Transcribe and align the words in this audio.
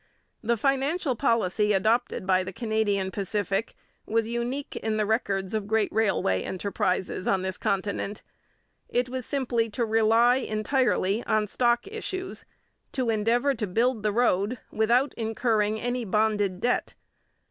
The 0.41 0.57
financial 0.57 1.15
policy 1.15 1.73
adopted 1.73 2.25
by 2.25 2.43
the 2.43 2.51
Canadian 2.51 3.11
Pacific 3.11 3.75
was 4.07 4.27
unique 4.27 4.75
in 4.77 4.97
the 4.97 5.05
records 5.05 5.53
of 5.53 5.67
great 5.67 5.91
railway 5.93 6.41
enterprises 6.41 7.27
on 7.27 7.43
this 7.43 7.55
continent. 7.55 8.23
It 8.89 9.09
was 9.09 9.27
simply 9.27 9.69
to 9.69 9.85
rely 9.85 10.37
entirely 10.37 11.23
on 11.25 11.45
stock 11.45 11.85
issues, 11.87 12.45
to 12.93 13.11
endeavour 13.11 13.53
to 13.53 13.67
build 13.67 14.01
the 14.01 14.11
road 14.11 14.57
without 14.71 15.13
incurring 15.17 15.79
any 15.79 16.03
bonded 16.03 16.61
debt. 16.61 16.95